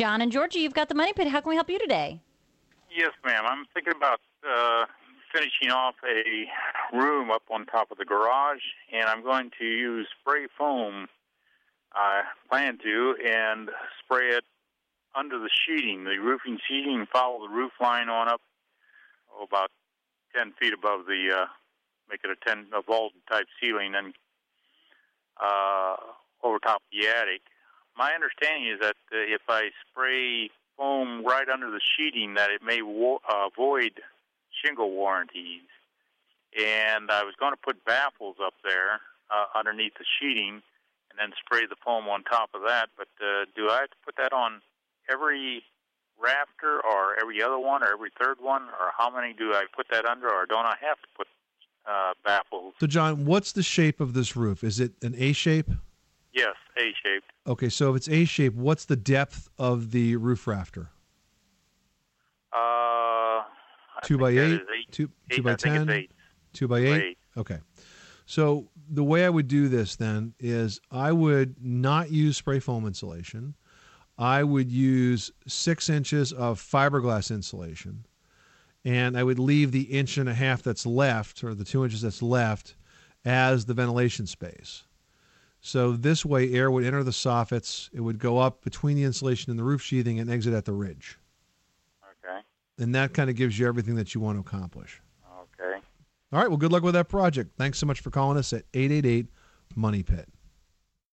[0.00, 1.28] John and Georgia, you've got the money pit.
[1.28, 2.22] How can we help you today?
[2.90, 3.44] Yes, ma'am.
[3.46, 4.20] I'm thinking about
[4.50, 4.86] uh,
[5.30, 8.62] finishing off a room up on top of the garage,
[8.94, 11.06] and I'm going to use spray foam.
[11.92, 13.68] I plan to and
[14.02, 14.44] spray it
[15.14, 18.40] under the sheeting, the roofing sheeting, follow the roof line on up,
[19.38, 19.70] oh, about
[20.34, 21.46] 10 feet above the, uh,
[22.10, 24.14] make it a 10 a vault type ceiling, and
[25.38, 25.96] uh,
[26.42, 27.42] over top the attic.
[27.96, 32.62] My understanding is that uh, if I spray foam right under the sheeting, that it
[32.62, 34.00] may wo- uh, void
[34.64, 35.68] shingle warranties.
[36.58, 40.62] And I was going to put baffles up there uh, underneath the sheeting,
[41.10, 42.88] and then spray the foam on top of that.
[42.96, 44.60] But uh, do I have to put that on
[45.10, 45.62] every
[46.20, 49.86] rafter, or every other one, or every third one, or how many do I put
[49.90, 51.26] that under, or don't I have to put
[51.86, 52.74] uh, baffles?
[52.80, 54.64] So, John, what's the shape of this roof?
[54.64, 55.70] Is it an A shape?
[56.32, 57.29] Yes, A shaped.
[57.46, 60.90] Okay, so if it's A shape, what's the depth of the roof rafter?
[62.52, 63.42] Uh,
[64.02, 66.10] Two by eight, eight, two eight, two by I think it's ten, eight.
[66.52, 67.02] two by Two by eight.
[67.02, 67.18] eight.
[67.36, 67.58] Okay,
[68.26, 72.86] so the way I would do this then is I would not use spray foam
[72.86, 73.54] insulation.
[74.18, 78.04] I would use six inches of fiberglass insulation,
[78.84, 82.02] and I would leave the inch and a half that's left, or the two inches
[82.02, 82.74] that's left,
[83.24, 84.84] as the ventilation space.
[85.60, 87.90] So this way, air would enter the soffits.
[87.92, 90.72] It would go up between the insulation and the roof sheathing and exit at the
[90.72, 91.18] ridge.
[92.24, 92.40] Okay.
[92.78, 95.00] And that kind of gives you everything that you want to accomplish.
[95.60, 95.80] Okay.
[96.32, 96.48] All right.
[96.48, 97.50] Well, good luck with that project.
[97.58, 99.26] Thanks so much for calling us at 888
[99.76, 100.28] Money Pit.